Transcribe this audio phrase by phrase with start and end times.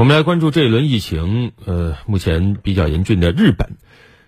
[0.00, 3.76] 我们来关注这一轮疫情，呃，目前比较严峻的日本。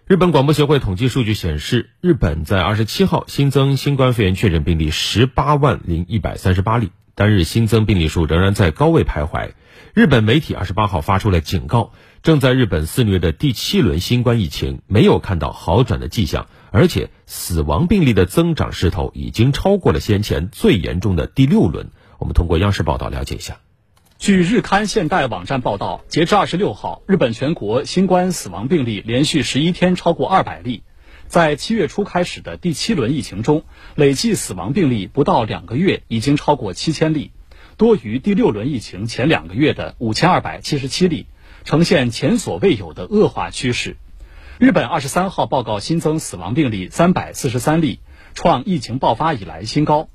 [0.07, 9.53] 日本广播协会统计数据显示，日本在二十七号新增新冠肺炎确诊病例十八万零一百三十八例，单日新增病例数仍然在高位徘徊。
[9.95, 11.93] 日本媒体二十八号发出了警告，
[12.23, 21.89] 正在日本肆虐的第七轮新冠疫情没有看到好转的迹象，而且死亡病例的增长势头已经超过了先前最严重的第六轮。
[22.19, 23.57] 我们通过央视报道了解一下。
[24.23, 30.85] 据日刊现代网站报道，截至二十六号，日本全国新冠死亡病例连续十一天超过二百例。
[31.27, 33.65] 在七月初开始的第七轮疫情中，
[33.97, 37.33] 累计死亡病例不到两个月已经超过七千例，
[37.77, 41.27] 多于第六轮疫情前两个月的五千二百七十七例，
[41.65, 43.97] 呈现前所未有的恶化趋势。
[44.57, 47.99] 日本二十三号报告新增死亡病例三百四十三例，
[48.35, 50.09] 创疫情爆发以来新高。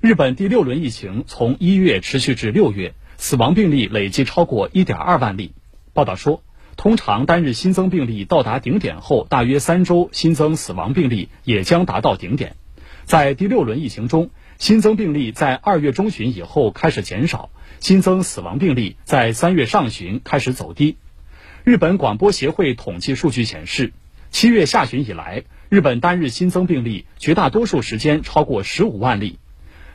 [0.00, 2.94] 日本第六轮疫情从一月持续至六月。
[3.20, 5.52] 死亡病例累计超过1.2万例。
[5.92, 6.42] 报道说，
[6.78, 12.56] 通常单日新增病例到达顶点后，大约三周新增死亡病例也将达到顶点。
[13.04, 20.96] 在第六轮疫情中，新增病例在二月中旬以后开始减少，新增死亡病例在三月上旬开始走低。
[21.62, 23.92] 日本广播协会统计数据显示，
[24.30, 29.38] 七月下旬以来，日本单日新增病例绝大多数时间超过15万例。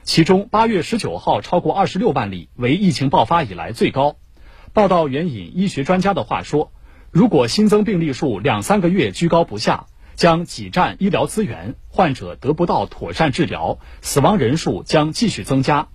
[0.05, 4.17] 其中，八月十九号超过二十六万例，为疫情爆发以来最高。
[4.71, 6.71] 报道援引医学专家的话说
[7.09, 15.87] ：“如果新增病例数两三个月居高不下，将挤占医疗资源，患者得不到妥善治疗，死亡人数将继续增加。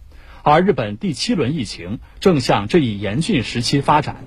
[0.42, 4.24] 而日本第七轮疫情正向这一严峻时期发展。”